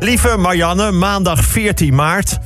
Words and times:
Lieve 0.00 0.36
Marianne, 0.36 0.90
maandag 0.90 1.44
14 1.44 1.94
maart. 1.94 2.38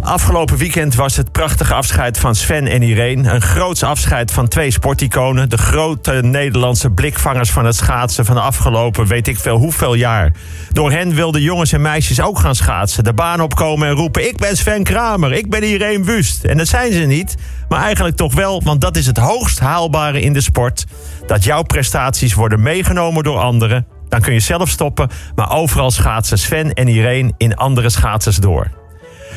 Afgelopen 0.00 0.56
weekend 0.56 0.94
was 0.94 1.16
het 1.16 1.32
prachtige 1.32 1.74
afscheid 1.74 2.18
van 2.18 2.34
Sven 2.34 2.66
en 2.66 2.82
Irene. 2.82 3.30
Een 3.30 3.40
groots 3.40 3.82
afscheid 3.82 4.30
van 4.30 4.48
twee 4.48 4.70
sporticonen. 4.70 5.48
De 5.48 5.58
grote 5.58 6.12
Nederlandse 6.12 6.90
blikvangers 6.90 7.50
van 7.50 7.64
het 7.64 7.76
schaatsen 7.76 8.24
van 8.24 8.34
de 8.34 8.40
afgelopen 8.40 9.06
weet 9.06 9.28
ik 9.28 9.38
veel 9.38 9.56
hoeveel 9.56 9.94
jaar. 9.94 10.32
Door 10.72 10.90
hen 10.90 11.14
wilden 11.14 11.42
jongens 11.42 11.72
en 11.72 11.80
meisjes 11.80 12.20
ook 12.20 12.38
gaan 12.38 12.54
schaatsen. 12.54 13.04
De 13.04 13.12
baan 13.12 13.40
opkomen 13.40 13.88
en 13.88 13.94
roepen: 13.94 14.28
Ik 14.28 14.36
ben 14.36 14.56
Sven 14.56 14.82
Kramer, 14.82 15.32
ik 15.32 15.50
ben 15.50 15.62
Irene 15.62 16.04
Wust. 16.04 16.44
En 16.44 16.56
dat 16.56 16.68
zijn 16.68 16.92
ze 16.92 16.98
niet, 16.98 17.34
maar 17.68 17.82
eigenlijk 17.82 18.16
toch 18.16 18.34
wel, 18.34 18.62
want 18.64 18.80
dat 18.80 18.96
is 18.96 19.06
het 19.06 19.18
hoogst 19.18 19.58
haalbare 19.58 20.20
in 20.20 20.32
de 20.32 20.40
sport. 20.40 20.84
Dat 21.26 21.44
jouw 21.44 21.62
prestaties 21.62 22.34
worden 22.34 22.62
meegenomen 22.62 23.22
door 23.22 23.38
anderen. 23.38 23.99
Dan 24.10 24.20
kun 24.20 24.32
je 24.32 24.40
zelf 24.40 24.68
stoppen, 24.68 25.08
maar 25.34 25.52
overal 25.52 25.90
schaatsen 25.90 26.38
Sven 26.38 26.72
en 26.72 26.88
Irene 26.88 27.32
in 27.36 27.56
andere 27.56 27.90
schaatsers 27.90 28.36
door. 28.36 28.70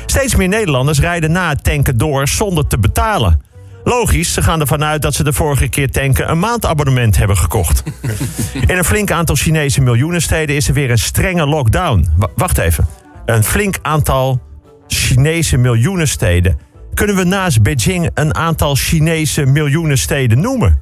Steeds 0.05 0.35
meer 0.35 0.47
Nederlanders 0.47 0.99
rijden 0.99 1.31
na 1.31 1.49
het 1.49 1.63
tanken 1.63 1.97
door 1.97 2.27
zonder 2.27 2.67
te 2.67 2.79
betalen. 2.79 3.41
Logisch, 3.83 4.33
ze 4.33 4.41
gaan 4.41 4.59
ervan 4.59 4.83
uit 4.83 5.01
dat 5.01 5.13
ze 5.13 5.23
de 5.23 5.33
vorige 5.33 5.67
keer 5.67 5.91
tanken 5.91 6.29
een 6.29 6.39
maandabonnement 6.39 7.17
hebben 7.17 7.37
gekocht. 7.37 7.83
In 8.67 8.77
een 8.77 8.83
flink 8.83 9.11
aantal 9.11 9.35
Chinese 9.35 9.81
miljoenensteden 9.81 10.55
is 10.55 10.67
er 10.67 10.73
weer 10.73 10.91
een 10.91 10.97
strenge 10.97 11.45
lockdown. 11.45 12.09
Wa- 12.17 12.29
wacht 12.35 12.57
even. 12.57 12.87
Een 13.25 13.43
flink 13.43 13.79
aantal 13.81 14.41
Chinese 14.87 15.57
miljoenensteden. 15.57 16.59
Kunnen 16.93 17.15
we 17.15 17.23
naast 17.23 17.61
Beijing 17.63 18.09
een 18.13 18.35
aantal 18.35 18.75
Chinese 18.75 19.45
miljoenensteden 19.45 20.39
noemen? 20.39 20.81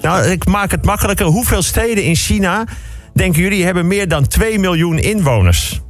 Nou, 0.00 0.24
ik 0.24 0.46
maak 0.46 0.70
het 0.70 0.84
makkelijker. 0.84 1.26
Hoeveel 1.26 1.62
steden 1.62 2.04
in 2.04 2.14
China, 2.14 2.64
denken 3.14 3.42
jullie, 3.42 3.64
hebben 3.64 3.86
meer 3.86 4.08
dan 4.08 4.26
2 4.26 4.58
miljoen 4.58 4.98
inwoners? 4.98 5.80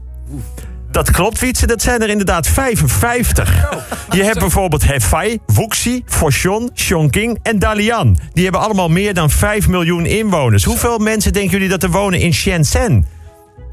Dat 0.90 1.10
klopt, 1.10 1.40
Wietse. 1.40 1.66
Dat 1.66 1.82
zijn 1.82 2.02
er 2.02 2.08
inderdaad 2.08 2.46
55. 2.46 3.68
Je 4.10 4.22
hebt 4.22 4.38
bijvoorbeeld 4.38 4.84
Hefei, 4.84 5.38
Wuxi, 5.46 6.02
Foshan, 6.06 6.70
Chongqing 6.74 7.38
en 7.42 7.58
Dalian. 7.58 8.18
Die 8.32 8.42
hebben 8.42 8.60
allemaal 8.60 8.88
meer 8.88 9.14
dan 9.14 9.30
5 9.30 9.68
miljoen 9.68 10.06
inwoners. 10.06 10.64
Hoeveel 10.64 10.98
mensen 10.98 11.32
denken 11.32 11.50
jullie 11.50 11.68
dat 11.68 11.82
er 11.82 11.90
wonen 11.90 12.20
in 12.20 12.34
Shenzhen? 12.34 13.06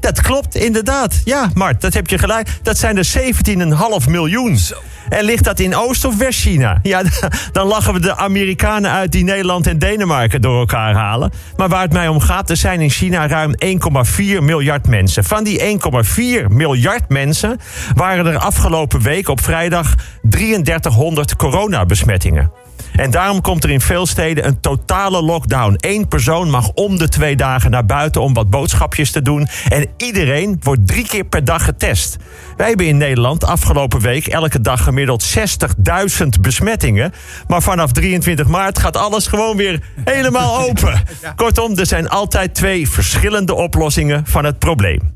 Dat 0.00 0.20
klopt, 0.20 0.54
inderdaad. 0.54 1.20
Ja, 1.24 1.50
Mart, 1.54 1.80
dat 1.80 1.94
heb 1.94 2.08
je 2.08 2.18
gelijk. 2.18 2.48
Dat 2.62 2.78
zijn 2.78 2.96
er 2.96 3.06
17,5 4.04 4.10
miljoen. 4.10 4.58
En 5.08 5.24
ligt 5.24 5.44
dat 5.44 5.60
in 5.60 5.76
Oost- 5.76 6.04
of 6.04 6.16
West-China? 6.16 6.78
Ja, 6.82 7.02
dan 7.52 7.66
lachen 7.66 7.92
we 7.92 8.00
de 8.00 8.16
Amerikanen 8.16 8.90
uit 8.90 9.12
die 9.12 9.24
Nederland 9.24 9.66
en 9.66 9.78
Denemarken 9.78 10.40
door 10.40 10.58
elkaar 10.58 10.94
halen. 10.94 11.32
Maar 11.56 11.68
waar 11.68 11.82
het 11.82 11.92
mij 11.92 12.08
om 12.08 12.20
gaat, 12.20 12.50
er 12.50 12.56
zijn 12.56 12.80
in 12.80 12.90
China 12.90 13.26
ruim 13.28 13.54
1,4 13.64 14.14
miljard 14.40 14.86
mensen. 14.86 15.24
Van 15.24 15.44
die 15.44 15.78
1,4 16.44 16.46
miljard 16.48 17.08
mensen 17.08 17.58
waren 17.94 18.26
er 18.26 18.38
afgelopen 18.38 19.00
week 19.00 19.28
op 19.28 19.40
vrijdag 19.40 19.94
3300 20.22 21.36
coronabesmettingen. 21.36 22.50
En 22.96 23.10
daarom 23.10 23.40
komt 23.40 23.64
er 23.64 23.70
in 23.70 23.80
veel 23.80 24.06
steden 24.06 24.46
een 24.46 24.60
totale 24.60 25.22
lockdown. 25.22 25.76
Eén 25.76 26.08
persoon 26.08 26.50
mag 26.50 26.70
om 26.70 26.98
de 26.98 27.08
twee 27.08 27.36
dagen 27.36 27.70
naar 27.70 27.86
buiten 27.86 28.22
om 28.22 28.34
wat 28.34 28.50
boodschapjes 28.50 29.10
te 29.10 29.22
doen. 29.22 29.48
En 29.68 29.86
iedereen 29.96 30.60
wordt 30.62 30.86
drie 30.86 31.06
keer 31.06 31.24
per 31.24 31.44
dag 31.44 31.64
getest. 31.64 32.16
Wij 32.56 32.68
hebben 32.68 32.86
in 32.86 32.96
Nederland 32.96 33.44
afgelopen 33.44 34.00
week 34.00 34.26
elke 34.26 34.60
dag 34.60 34.82
gemiddeld 34.82 35.36
60.000 36.22 36.26
besmettingen. 36.40 37.12
Maar 37.46 37.62
vanaf 37.62 37.92
23 37.92 38.46
maart 38.46 38.78
gaat 38.78 38.96
alles 38.96 39.26
gewoon 39.26 39.56
weer 39.56 39.80
helemaal 40.04 40.58
open. 40.68 41.02
Kortom, 41.36 41.78
er 41.78 41.86
zijn 41.86 42.08
altijd 42.08 42.54
twee 42.54 42.88
verschillende 42.88 43.54
oplossingen 43.54 44.26
van 44.26 44.44
het 44.44 44.58
probleem. 44.58 45.12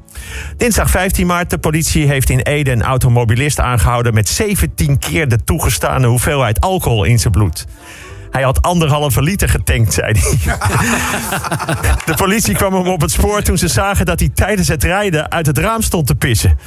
Dinsdag 0.57 0.91
15 0.91 1.27
maart, 1.27 1.51
de 1.51 1.59
politie 1.59 2.07
heeft 2.07 2.31
in 2.31 2.41
Ede 2.41 2.71
een 2.71 2.83
automobilist 2.83 3.61
aangehouden 3.61 4.15
met 4.15 4.29
17 4.29 4.99
keer 4.99 5.29
de 5.29 5.45
toegestane 5.45 6.07
hoeveelheid 6.07 6.61
alcohol 6.61 7.05
in 7.05 7.19
zijn 7.19 7.33
bloed. 7.33 7.67
Hij 8.31 8.43
had 8.43 8.63
anderhalve 8.63 9.23
liter 9.23 9.49
getankt, 9.49 9.93
zei 9.93 10.13
hij. 10.19 10.39
De 12.07 12.15
politie 12.15 12.55
kwam 12.55 12.75
hem 12.75 12.89
op 12.89 13.01
het 13.01 13.11
spoor 13.11 13.43
toen 13.43 13.59
ze 13.59 13.69
zagen 13.69 14.07
dat 14.07 14.19
hij 14.19 14.31
tijdens 14.35 14.69
het 14.69 14.85
rijden 14.85 15.31
uit 15.31 15.47
het 15.47 15.59
raam 15.59 15.83
stond 15.83 16.07
te 16.07 16.15
pissen. 16.15 16.59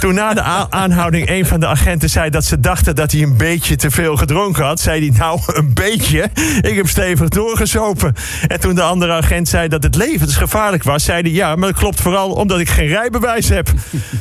Toen 0.00 0.14
na 0.14 0.34
de 0.34 0.42
aanhouding 0.70 1.28
een 1.28 1.46
van 1.46 1.60
de 1.60 1.66
agenten 1.66 2.10
zei 2.10 2.30
dat 2.30 2.44
ze 2.44 2.60
dachten 2.60 2.94
dat 2.94 3.12
hij 3.12 3.22
een 3.22 3.36
beetje 3.36 3.76
te 3.76 3.90
veel 3.90 4.16
gedronken 4.16 4.64
had, 4.64 4.80
zei 4.80 5.08
hij 5.08 5.18
nou 5.18 5.40
een 5.46 5.74
beetje. 5.74 6.30
Ik 6.60 6.76
heb 6.76 6.88
stevig 6.88 7.28
doorgezopen. 7.28 8.14
En 8.46 8.60
toen 8.60 8.74
de 8.74 8.82
andere 8.82 9.12
agent 9.12 9.48
zei 9.48 9.68
dat 9.68 9.82
het 9.82 9.94
levensgevaarlijk 9.94 10.82
was, 10.82 11.04
zei 11.04 11.22
hij 11.22 11.30
ja, 11.30 11.56
maar 11.56 11.68
dat 11.68 11.78
klopt 11.78 12.00
vooral 12.00 12.30
omdat 12.30 12.60
ik 12.60 12.68
geen 12.68 12.86
rijbewijs 12.86 13.48
heb. 13.48 13.68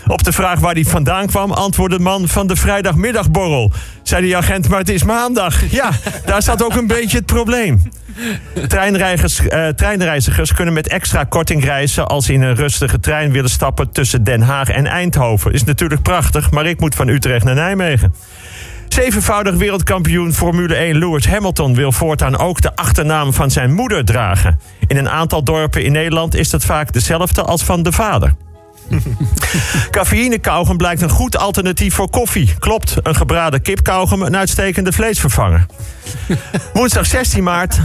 Op 0.07 0.23
de 0.23 0.31
vraag 0.31 0.59
waar 0.59 0.73
hij 0.73 0.85
vandaan 0.85 1.27
kwam, 1.27 1.51
antwoordde 1.51 1.97
de 1.97 2.03
man 2.03 2.27
van 2.27 2.47
de 2.47 2.55
vrijdagmiddagborrel. 2.55 3.71
Zei 4.03 4.21
die 4.21 4.37
agent, 4.37 4.69
maar 4.69 4.79
het 4.79 4.89
is 4.89 5.03
maandag. 5.03 5.71
Ja, 5.71 5.89
daar 6.25 6.41
zat 6.41 6.63
ook 6.63 6.72
een 6.75 6.87
beetje 6.87 7.17
het 7.17 7.25
probleem. 7.25 7.81
Treinreizigers, 8.67 9.47
eh, 9.47 9.67
treinreizigers 9.67 10.53
kunnen 10.53 10.73
met 10.73 10.87
extra 10.87 11.23
korting 11.23 11.63
reizen 11.63 12.07
als 12.07 12.25
ze 12.25 12.33
in 12.33 12.41
een 12.41 12.55
rustige 12.55 12.99
trein 12.99 13.31
willen 13.31 13.49
stappen 13.49 13.91
tussen 13.91 14.23
Den 14.23 14.41
Haag 14.41 14.69
en 14.69 14.85
Eindhoven. 14.85 15.53
Is 15.53 15.63
natuurlijk 15.63 16.01
prachtig, 16.01 16.51
maar 16.51 16.65
ik 16.65 16.79
moet 16.79 16.95
van 16.95 17.07
Utrecht 17.07 17.45
naar 17.45 17.55
Nijmegen. 17.55 18.13
Zevenvoudig 18.87 19.55
wereldkampioen 19.55 20.33
Formule 20.33 20.75
1 20.75 20.97
Lewis 20.97 21.27
Hamilton 21.27 21.75
wil 21.75 21.91
voortaan 21.91 22.37
ook 22.37 22.61
de 22.61 22.75
achternaam 22.75 23.33
van 23.33 23.51
zijn 23.51 23.73
moeder 23.73 24.05
dragen. 24.05 24.59
In 24.87 24.97
een 24.97 25.09
aantal 25.09 25.43
dorpen 25.43 25.83
in 25.83 25.91
Nederland 25.91 26.35
is 26.35 26.49
dat 26.49 26.65
vaak 26.65 26.93
dezelfde 26.93 27.41
als 27.43 27.63
van 27.63 27.83
de 27.83 27.91
vader. 27.91 28.35
Cafeïnekauwgum 29.91 30.77
blijkt 30.77 31.01
een 31.01 31.09
goed 31.09 31.37
alternatief 31.37 31.93
voor 31.93 32.09
koffie. 32.09 32.53
Klopt, 32.59 32.95
een 33.03 33.15
gebraden 33.15 33.61
kipkauwgum 33.61 34.21
een 34.21 34.37
uitstekende 34.37 34.91
vleesvervanger. 34.91 35.65
Woensdag 36.73 37.05
16 37.05 37.43
maart. 37.43 37.79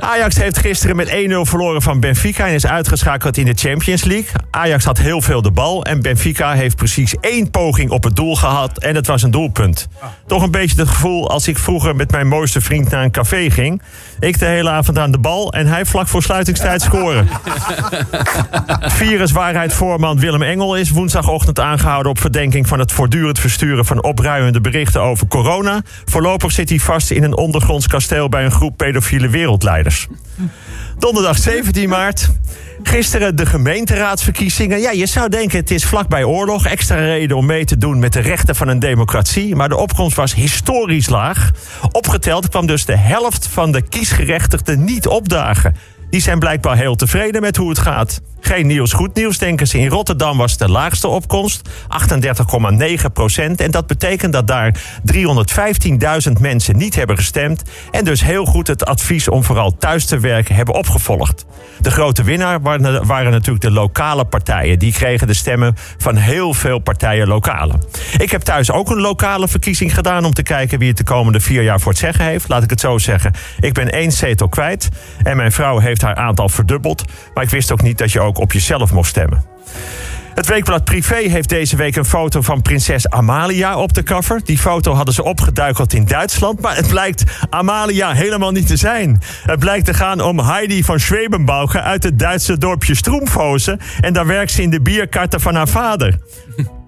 Ajax 0.00 0.36
heeft 0.36 0.58
gisteren 0.58 0.96
met 0.96 1.08
1-0 1.08 1.12
verloren 1.40 1.82
van 1.82 2.00
Benfica 2.00 2.46
en 2.46 2.54
is 2.54 2.66
uitgeschakeld 2.66 3.36
in 3.36 3.44
de 3.44 3.52
Champions 3.54 4.04
League. 4.04 4.30
Ajax 4.50 4.84
had 4.84 4.98
heel 4.98 5.22
veel 5.22 5.42
de 5.42 5.50
bal 5.50 5.84
en 5.84 6.02
Benfica 6.02 6.52
heeft 6.52 6.76
precies 6.76 7.14
één 7.20 7.50
poging 7.50 7.90
op 7.90 8.04
het 8.04 8.16
doel 8.16 8.36
gehad 8.36 8.78
en 8.78 8.94
het 8.94 9.06
was 9.06 9.22
een 9.22 9.30
doelpunt. 9.30 9.88
Toch 10.26 10.42
een 10.42 10.50
beetje 10.50 10.80
het 10.80 10.88
gevoel 10.88 11.30
als 11.30 11.48
ik 11.48 11.58
vroeger 11.58 11.96
met 11.96 12.10
mijn 12.10 12.28
mooiste 12.28 12.60
vriend 12.60 12.90
naar 12.90 13.04
een 13.04 13.10
café 13.10 13.50
ging. 13.50 13.82
Ik 14.20 14.38
de 14.38 14.44
hele 14.44 14.70
avond 14.70 14.98
aan 14.98 15.10
de 15.10 15.18
bal 15.18 15.52
en 15.52 15.66
hij 15.66 15.84
vlak 15.84 16.08
voor 16.08 16.22
sluitingstijd 16.22 16.82
scoren. 16.82 17.28
Viruswaarheid 19.00 19.72
voorman 19.72 20.18
Willem 20.18 20.42
Engel 20.42 20.76
is 20.76 20.90
woensdagochtend 20.90 21.60
aangehouden 21.60 22.10
op 22.10 22.20
verdenking 22.20 22.68
van 22.68 22.78
het 22.78 22.92
voortdurend 22.92 23.38
versturen 23.38 23.84
van 23.84 24.02
opruimende 24.02 24.60
berichten 24.60 25.02
over 25.02 25.26
corona. 25.26 25.82
Voorlopig 26.04 26.52
zit 26.52 26.68
hij 26.68 26.78
vast 26.78 27.10
in 27.10 27.22
een 27.22 27.36
ondergronds 27.56 27.86
kasteel 27.86 28.28
bij 28.28 28.44
een 28.44 28.50
groep 28.50 28.76
pedofiele 28.76 29.28
wereldleiders. 29.28 30.06
Donderdag 30.98 31.38
17 31.38 31.88
maart. 31.88 32.28
Gisteren 32.82 33.36
de 33.36 33.46
gemeenteraadsverkiezingen. 33.46 34.80
Ja, 34.80 34.90
je 34.90 35.06
zou 35.06 35.28
denken 35.28 35.58
het 35.58 35.70
is 35.70 35.84
vlakbij 35.84 36.24
oorlog. 36.24 36.66
Extra 36.66 36.96
reden 36.96 37.36
om 37.36 37.46
mee 37.46 37.64
te 37.64 37.78
doen 37.78 37.98
met 37.98 38.12
de 38.12 38.20
rechten 38.20 38.56
van 38.56 38.68
een 38.68 38.78
democratie. 38.78 39.54
Maar 39.54 39.68
de 39.68 39.76
opkomst 39.76 40.16
was 40.16 40.34
historisch 40.34 41.08
laag. 41.08 41.50
Opgeteld 41.92 42.48
kwam 42.48 42.66
dus 42.66 42.84
de 42.84 42.96
helft 42.96 43.46
van 43.46 43.72
de 43.72 43.82
kiesgerechtigden 43.82 44.84
niet 44.84 45.06
opdagen. 45.06 45.74
Die 46.10 46.20
zijn 46.20 46.38
blijkbaar 46.38 46.76
heel 46.76 46.94
tevreden 46.94 47.40
met 47.40 47.56
hoe 47.56 47.68
het 47.68 47.78
gaat. 47.78 48.20
Geen 48.40 48.66
nieuws, 48.66 48.92
goed 48.92 49.14
nieuws, 49.14 49.38
denken 49.38 49.66
ze. 49.66 49.78
In 49.78 49.88
Rotterdam 49.88 50.36
was 50.36 50.56
de 50.56 50.68
laagste 50.68 51.08
opkomst, 51.08 51.68
38,9 52.98 53.12
procent. 53.12 53.60
En 53.60 53.70
dat 53.70 53.86
betekent 53.86 54.32
dat 54.32 54.46
daar 54.46 54.80
315.000 56.26 56.32
mensen 56.40 56.76
niet 56.76 56.94
hebben 56.94 57.16
gestemd. 57.16 57.62
En 57.90 58.04
dus 58.04 58.22
heel 58.22 58.44
goed 58.44 58.66
het 58.66 58.86
advies 58.86 59.28
om 59.28 59.44
vooral 59.44 59.76
thuis 59.76 60.04
te 60.04 60.18
werken 60.18 60.54
hebben 60.54 60.74
opgevolgd. 60.74 61.46
De 61.80 61.90
grote 61.90 62.22
winnaar 62.22 62.60
waren, 62.60 63.06
waren 63.06 63.32
natuurlijk 63.32 63.64
de 63.64 63.70
lokale 63.70 64.24
partijen. 64.24 64.78
Die 64.78 64.92
kregen 64.92 65.26
de 65.26 65.34
stemmen 65.34 65.74
van 65.98 66.16
heel 66.16 66.54
veel 66.54 66.78
partijen 66.78 67.28
lokale. 67.28 67.74
Ik 68.18 68.30
heb 68.30 68.40
thuis 68.40 68.70
ook 68.70 68.90
een 68.90 69.00
lokale 69.00 69.48
verkiezing 69.48 69.94
gedaan 69.94 70.24
om 70.24 70.34
te 70.34 70.42
kijken 70.42 70.78
wie 70.78 70.88
het 70.88 70.96
de 70.96 71.04
komende 71.04 71.40
vier 71.40 71.62
jaar 71.62 71.80
voor 71.80 71.92
het 71.92 72.00
zeggen 72.00 72.24
heeft. 72.24 72.48
Laat 72.48 72.62
ik 72.62 72.70
het 72.70 72.80
zo 72.80 72.98
zeggen. 72.98 73.32
Ik 73.60 73.72
ben 73.72 73.90
één 73.90 74.12
zetel 74.12 74.48
kwijt. 74.48 74.88
En 75.22 75.36
mijn 75.36 75.52
vrouw 75.52 75.78
heeft 75.78 75.95
haar 76.02 76.14
aantal 76.14 76.48
verdubbeld. 76.48 77.04
Maar 77.34 77.44
ik 77.44 77.50
wist 77.50 77.72
ook 77.72 77.82
niet 77.82 77.98
dat 77.98 78.12
je 78.12 78.20
ook 78.20 78.38
op 78.38 78.52
jezelf 78.52 78.92
mocht 78.92 79.08
stemmen. 79.08 79.44
Het 80.36 80.46
weekblad 80.46 80.84
Privé 80.84 81.14
heeft 81.14 81.48
deze 81.48 81.76
week 81.76 81.96
een 81.96 82.04
foto 82.04 82.42
van 82.42 82.62
prinses 82.62 83.08
Amalia 83.08 83.76
op 83.76 83.92
de 83.92 84.02
cover. 84.02 84.40
Die 84.44 84.58
foto 84.58 84.92
hadden 84.92 85.14
ze 85.14 85.22
opgeduikeld 85.22 85.92
in 85.92 86.04
Duitsland, 86.04 86.60
maar 86.60 86.76
het 86.76 86.88
blijkt 86.88 87.24
Amalia 87.50 88.12
helemaal 88.12 88.50
niet 88.50 88.66
te 88.66 88.76
zijn. 88.76 89.20
Het 89.42 89.58
blijkt 89.58 89.84
te 89.84 89.94
gaan 89.94 90.20
om 90.20 90.38
Heidi 90.38 90.84
van 90.84 91.00
Schwebenbauche 91.00 91.80
uit 91.80 92.02
het 92.02 92.18
Duitse 92.18 92.58
dorpje 92.58 92.94
Stroemfozen. 92.94 93.80
En 94.00 94.12
daar 94.12 94.26
werkt 94.26 94.52
ze 94.52 94.62
in 94.62 94.70
de 94.70 94.80
bierkarten 94.80 95.40
van 95.40 95.54
haar 95.54 95.68
vader. 95.68 96.18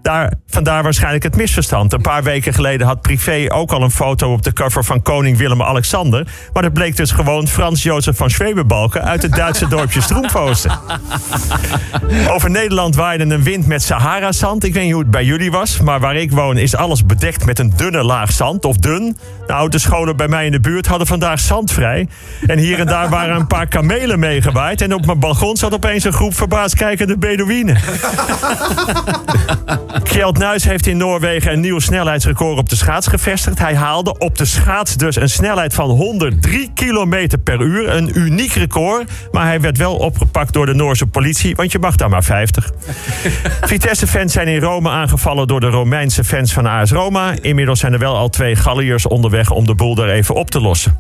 Daar, 0.09 0.33
vandaar 0.47 0.83
waarschijnlijk 0.83 1.25
het 1.25 1.37
misverstand. 1.37 1.93
Een 1.93 2.01
paar 2.01 2.23
weken 2.23 2.55
geleden 2.55 2.87
had 2.87 3.01
Privé 3.01 3.47
ook 3.49 3.73
al 3.73 3.83
een 3.83 3.91
foto 3.91 4.33
op 4.33 4.43
de 4.43 4.53
cover 4.53 4.85
van 4.85 5.03
koning 5.03 5.37
Willem-Alexander. 5.37 6.27
Maar 6.53 6.63
dat 6.63 6.73
bleek 6.73 6.97
dus 6.97 7.11
gewoon 7.11 7.49
Frans 7.49 7.83
Jozef 7.83 8.17
van 8.17 8.31
Schwebebalken 8.31 9.05
uit 9.05 9.23
het 9.23 9.35
Duitse 9.35 9.69
dorpje 9.69 10.01
Stroemfosen. 10.01 10.71
Over 12.35 12.51
Nederland 12.51 12.95
waaide 12.95 13.25
een 13.25 13.43
wind 13.43 13.67
met 13.67 13.83
Sahara-zand. 13.83 14.65
Ik 14.65 14.75
weet 14.75 14.83
niet 14.83 14.93
hoe 14.93 15.03
het 15.03 15.11
bij 15.11 15.25
jullie 15.25 15.51
was, 15.51 15.81
maar 15.81 16.01
waar 16.01 16.17
ik 16.17 16.33
woon 16.33 16.57
is 16.57 16.77
alles 16.77 17.07
bedekt 17.07 17.45
met 17.45 17.59
een 17.59 17.73
dunne 17.77 18.05
laag 18.05 18.33
zand. 18.33 18.65
Of 18.65 18.77
dun. 18.77 19.17
Nou, 19.47 19.69
de 19.69 19.79
scholen 19.79 20.17
bij 20.17 20.29
mij 20.29 20.47
in 20.47 20.53
de 20.53 20.61
buurt 20.61 20.87
hadden 20.87 21.07
vandaag 21.07 21.41
zand 21.41 21.73
vrij. 21.73 22.09
En 22.47 22.59
hier 22.59 22.79
en 22.79 22.87
daar 22.87 23.09
waren 23.09 23.37
een 23.37 23.47
paar 23.47 23.67
kamelen 23.67 24.19
meegewaaid. 24.19 24.81
En 24.81 24.95
op 24.95 25.07
mijn 25.07 25.21
balkon 25.21 25.57
zat 25.57 25.75
opeens 25.75 26.05
een 26.05 26.13
groep 26.13 26.35
verbaasd 26.35 26.75
kijkende 26.75 27.19
Bedouinen. 27.19 27.79
Kjeld 30.03 30.39
Nuis 30.39 30.65
heeft 30.65 30.87
in 30.87 30.97
Noorwegen 30.97 31.53
een 31.53 31.61
nieuw 31.61 31.79
snelheidsrecord 31.79 32.59
op 32.59 32.69
de 32.69 32.77
schaats 32.77 33.07
gevestigd. 33.07 33.59
Hij 33.59 33.75
haalde 33.75 34.19
op 34.19 34.39
de 34.39 34.45
schaats 34.45 34.97
dus 34.97 35.17
een 35.17 35.29
snelheid 35.29 35.75
van 35.75 35.91
103 35.91 36.71
km 36.75 37.29
per 37.45 37.61
uur. 37.61 37.95
Een 37.95 38.19
uniek 38.19 38.53
record, 38.53 39.11
maar 39.33 39.47
hij 39.47 39.61
werd 39.61 39.77
wel 39.77 39.97
opgepakt 39.97 40.53
door 40.53 40.67
de 40.67 40.75
Noorse 40.75 41.07
politie, 41.07 41.57
want 41.57 41.73
je 41.73 41.79
mag 41.79 41.97
daar 41.97 42.09
maar 42.09 42.25
50. 42.25 42.71
Vitesse-fans 43.61 44.33
zijn 44.33 44.49
in 44.49 44.61
Rome 44.61 44.89
aangevallen 44.91 45.47
door 45.47 45.61
de 45.61 45.69
Romeinse 45.69 46.25
fans 46.25 46.53
van 46.53 46.67
AS 46.67 46.91
Roma. 46.91 47.35
Inmiddels 47.41 47.81
zijn 47.81 47.93
er 47.93 47.99
wel 47.99 48.17
al 48.17 48.29
twee 48.29 48.57
Galliërs 48.57 49.07
onderweg 49.07 49.51
om 49.51 49.67
de 49.67 49.75
boel 49.75 49.95
daar 49.95 50.09
even 50.09 50.35
op 50.35 50.51
te 50.51 50.61
lossen. 50.61 50.99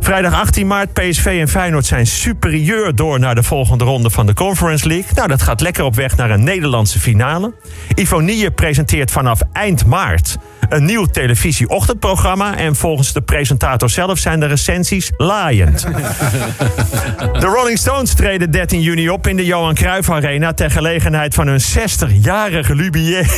Vrijdag 0.00 0.34
18 0.34 0.66
maart, 0.66 0.92
PSV 0.92 1.26
en 1.40 1.48
Feyenoord 1.48 1.86
zijn 1.86 2.06
superieur 2.06 2.94
door 2.94 3.18
naar 3.18 3.34
de 3.34 3.42
volgende 3.42 3.84
ronde 3.84 4.10
van 4.10 4.26
de 4.26 4.34
Conference 4.34 4.88
League. 4.88 5.10
Nou, 5.14 5.28
dat 5.28 5.42
gaat 5.42 5.60
lekker 5.60 5.84
op 5.84 5.94
weg 5.94 6.16
naar 6.16 6.30
een 6.30 6.44
Nederlandse 6.44 7.00
finale. 7.00 7.52
Ivonie 7.94 8.50
presenteert 8.50 9.10
vanaf 9.10 9.40
eind 9.52 9.86
maart 9.86 10.38
een 10.70 10.84
nieuw 10.84 11.04
televisie-ochtendprogramma. 11.04 12.56
En 12.56 12.76
volgens 12.76 13.12
de 13.12 13.20
presentator 13.20 13.90
zelf 13.90 14.18
zijn 14.18 14.40
de 14.40 14.46
recensies 14.46 15.10
laaiend. 15.16 15.86
De 17.40 17.46
Rolling 17.46 17.78
Stones 17.78 18.14
treden 18.14 18.50
13 18.50 18.80
juni 18.80 19.10
op 19.10 19.26
in 19.26 19.36
de 19.36 19.44
Johan 19.44 19.74
Cruijff 19.74 20.10
Arena... 20.10 20.52
ter 20.52 20.70
gelegenheid 20.70 21.34
van 21.34 21.46
hun 21.46 21.60
60-jarige 21.60 22.74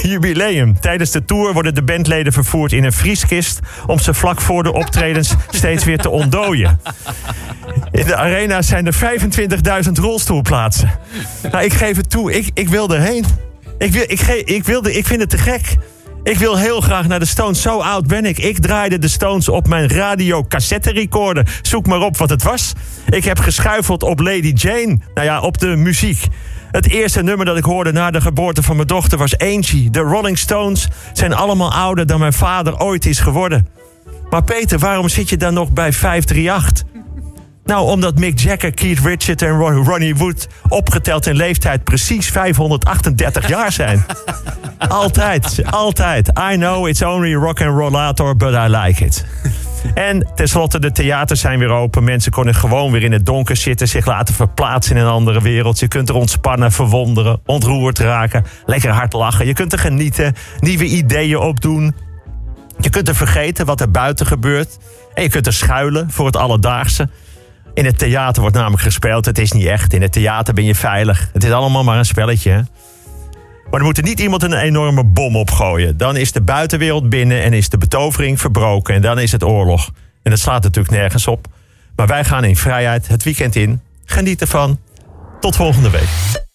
jubileum. 0.02 0.80
Tijdens 0.80 1.10
de 1.10 1.24
tour 1.24 1.52
worden 1.52 1.74
de 1.74 1.82
bandleden 1.82 2.32
vervoerd 2.32 2.72
in 2.72 2.84
een 2.84 2.92
vrieskist... 2.92 3.60
om 3.86 3.98
ze 3.98 4.14
vlak 4.14 4.40
voor 4.40 4.62
de 4.62 4.72
optredens 4.72 5.34
steeds 5.50 5.84
weer 5.84 5.98
te 5.98 6.10
ontdooien. 6.10 6.80
In 7.90 8.06
de 8.06 8.16
arena 8.16 8.62
zijn 8.62 8.86
er 8.86 8.94
25.000 9.84 9.92
rolstoelplaatsen. 9.92 10.90
Nou, 11.50 11.64
ik 11.64 11.72
geef 11.72 11.96
het 11.96 12.10
toe, 12.10 12.32
ik, 12.32 12.50
ik 12.54 12.68
wil 12.68 12.94
erheen. 12.94 13.24
Ik, 13.78 13.92
wil, 13.92 14.04
ik, 14.06 14.20
ik, 14.44 14.64
wilde, 14.64 14.94
ik 14.94 15.06
vind 15.06 15.20
het 15.20 15.30
te 15.30 15.38
gek. 15.38 15.76
Ik 16.24 16.38
wil 16.38 16.58
heel 16.58 16.80
graag 16.80 17.08
naar 17.08 17.18
de 17.18 17.26
Stones. 17.26 17.62
Zo 17.62 17.78
oud 17.78 18.06
ben 18.06 18.24
ik. 18.24 18.38
Ik 18.38 18.58
draaide 18.58 18.98
de 18.98 19.08
Stones 19.08 19.48
op 19.48 19.68
mijn 19.68 19.88
radio 19.88 20.44
cassette 20.48 20.90
recorder. 20.90 21.58
Zoek 21.62 21.86
maar 21.86 22.00
op 22.00 22.16
wat 22.16 22.30
het 22.30 22.42
was. 22.42 22.72
Ik 23.08 23.24
heb 23.24 23.38
geschuifeld 23.38 24.02
op 24.02 24.20
Lady 24.20 24.52
Jane. 24.54 24.98
Nou 25.14 25.26
ja, 25.26 25.40
op 25.40 25.58
de 25.58 25.66
muziek. 25.66 26.26
Het 26.70 26.88
eerste 26.88 27.22
nummer 27.22 27.46
dat 27.46 27.56
ik 27.56 27.64
hoorde 27.64 27.92
na 27.92 28.10
de 28.10 28.20
geboorte 28.20 28.62
van 28.62 28.76
mijn 28.76 28.88
dochter 28.88 29.18
was 29.18 29.38
Angie. 29.38 29.90
De 29.90 30.00
Rolling 30.00 30.38
Stones 30.38 30.88
zijn 31.12 31.34
allemaal 31.34 31.72
ouder 31.72 32.06
dan 32.06 32.18
mijn 32.18 32.32
vader 32.32 32.78
ooit 32.78 33.06
is 33.06 33.20
geworden. 33.20 33.68
Maar 34.30 34.44
Peter, 34.44 34.78
waarom 34.78 35.08
zit 35.08 35.28
je 35.28 35.36
dan 35.36 35.54
nog 35.54 35.72
bij 35.72 35.92
538? 35.92 36.91
Nou, 37.72 37.90
omdat 37.90 38.18
Mick 38.18 38.38
Jagger, 38.38 38.74
Keith 38.74 38.98
Richards 38.98 39.42
en 39.42 39.84
Ronnie 39.84 40.16
Wood 40.16 40.48
opgeteld 40.68 41.26
in 41.26 41.36
leeftijd 41.36 41.84
precies 41.84 42.28
538 42.28 43.48
jaar 43.48 43.72
zijn. 43.72 44.04
altijd, 44.88 45.62
altijd. 45.70 46.28
I 46.52 46.56
know 46.56 46.88
it's 46.88 47.02
only 47.02 47.34
rock 47.34 47.60
and 47.60 47.78
rollator, 47.78 48.36
but 48.36 48.52
I 48.52 48.66
like 48.68 49.04
it. 49.04 49.26
En 49.94 50.28
tenslotte, 50.34 50.78
de 50.78 50.92
theaters 50.92 51.40
zijn 51.40 51.58
weer 51.58 51.68
open. 51.68 52.04
Mensen 52.04 52.32
kunnen 52.32 52.54
gewoon 52.54 52.92
weer 52.92 53.02
in 53.02 53.12
het 53.12 53.26
donker 53.26 53.56
zitten, 53.56 53.88
zich 53.88 54.06
laten 54.06 54.34
verplaatsen 54.34 54.96
in 54.96 55.02
een 55.02 55.08
andere 55.08 55.42
wereld. 55.42 55.78
Je 55.78 55.88
kunt 55.88 56.08
er 56.08 56.14
ontspannen, 56.14 56.72
verwonderen, 56.72 57.40
ontroerd 57.46 57.98
raken, 57.98 58.44
lekker 58.66 58.90
hard 58.90 59.12
lachen. 59.12 59.46
Je 59.46 59.52
kunt 59.52 59.72
er 59.72 59.78
genieten, 59.78 60.34
nieuwe 60.60 60.84
ideeën 60.84 61.38
opdoen. 61.38 61.94
Je 62.78 62.90
kunt 62.90 63.08
er 63.08 63.16
vergeten 63.16 63.66
wat 63.66 63.80
er 63.80 63.90
buiten 63.90 64.26
gebeurt. 64.26 64.78
En 65.14 65.22
je 65.22 65.28
kunt 65.28 65.46
er 65.46 65.52
schuilen 65.52 66.10
voor 66.10 66.26
het 66.26 66.36
alledaagse. 66.36 67.08
In 67.74 67.84
het 67.84 67.98
theater 67.98 68.40
wordt 68.40 68.56
namelijk 68.56 68.82
gespeeld. 68.82 69.24
Het 69.24 69.38
is 69.38 69.52
niet 69.52 69.66
echt. 69.66 69.92
In 69.92 70.02
het 70.02 70.12
theater 70.12 70.54
ben 70.54 70.64
je 70.64 70.74
veilig. 70.74 71.30
Het 71.32 71.44
is 71.44 71.50
allemaal 71.50 71.84
maar 71.84 71.98
een 71.98 72.04
spelletje. 72.04 72.66
Maar 73.70 73.80
er 73.80 73.86
moet 73.86 73.96
er 73.96 74.02
niet 74.02 74.20
iemand 74.20 74.42
een 74.42 74.52
enorme 74.52 75.04
bom 75.04 75.36
opgooien. 75.36 75.96
Dan 75.96 76.16
is 76.16 76.32
de 76.32 76.40
buitenwereld 76.40 77.08
binnen 77.08 77.42
en 77.42 77.52
is 77.52 77.68
de 77.68 77.78
betovering 77.78 78.40
verbroken. 78.40 78.94
En 78.94 79.02
dan 79.02 79.18
is 79.18 79.32
het 79.32 79.44
oorlog. 79.44 79.90
En 80.22 80.30
dat 80.30 80.40
slaat 80.40 80.62
natuurlijk 80.62 80.94
nergens 80.94 81.26
op. 81.26 81.46
Maar 81.96 82.06
wij 82.06 82.24
gaan 82.24 82.44
in 82.44 82.56
vrijheid 82.56 83.08
het 83.08 83.22
weekend 83.22 83.56
in. 83.56 83.80
Geniet 84.04 84.40
ervan. 84.40 84.78
Tot 85.40 85.56
volgende 85.56 85.90
week. 85.90 86.50